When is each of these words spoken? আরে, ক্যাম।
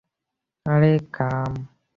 আরে, 0.65 0.93
ক্যাম। 1.13 1.53